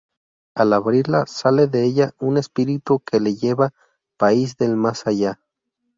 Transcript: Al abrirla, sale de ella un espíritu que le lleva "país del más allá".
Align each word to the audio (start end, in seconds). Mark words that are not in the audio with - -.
Al 0.55 0.73
abrirla, 0.73 1.27
sale 1.27 1.67
de 1.67 1.83
ella 1.85 2.15
un 2.17 2.37
espíritu 2.37 3.01
que 3.01 3.19
le 3.19 3.35
lleva 3.35 3.71
"país 4.17 4.57
del 4.57 4.75
más 4.75 5.05
allá". 5.05 5.39